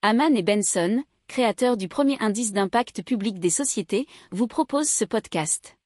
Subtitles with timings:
[0.00, 5.76] Haman et Benson, créateurs du premier indice d'impact public des sociétés, vous proposent ce podcast.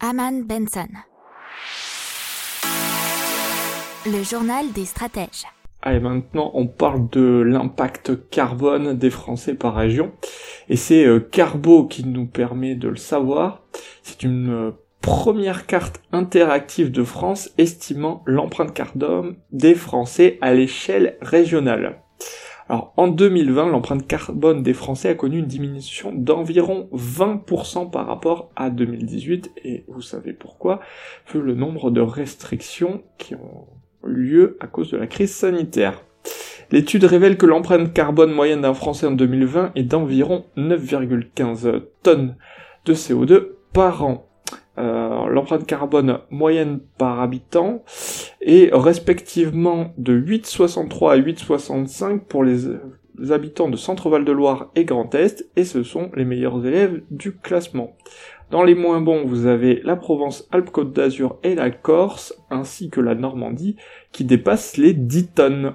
[0.00, 0.88] Haman Benson.
[4.06, 5.44] Le journal des stratèges.
[5.82, 10.12] Allez, maintenant, on parle de l'impact carbone des Français par région.
[10.70, 13.62] Et c'est euh, Carbo qui nous permet de le savoir.
[14.02, 14.70] C'est une euh,
[15.02, 22.00] première carte interactive de France estimant l'empreinte carbone des Français à l'échelle régionale.
[22.68, 28.50] Alors en 2020, l'empreinte carbone des Français a connu une diminution d'environ 20% par rapport
[28.56, 30.80] à 2018 et vous savez pourquoi,
[31.32, 33.66] vu le nombre de restrictions qui ont
[34.06, 36.02] eu lieu à cause de la crise sanitaire.
[36.70, 42.36] L'étude révèle que l'empreinte carbone moyenne d'un Français en 2020 est d'environ 9,15 tonnes
[42.84, 44.27] de CO2 par an.
[44.78, 47.82] Euh, l'empreinte carbone moyenne par habitant
[48.40, 52.68] est respectivement de 8,63 à 8,65 pour les,
[53.30, 57.36] habitants de Centre-Val de Loire et Grand Est, et ce sont les meilleurs élèves du
[57.36, 57.96] classement.
[58.52, 63.00] Dans les moins bons, vous avez la Provence, Alpes-Côte d'Azur et la Corse, ainsi que
[63.00, 63.76] la Normandie,
[64.12, 65.74] qui dépassent les 10 tonnes.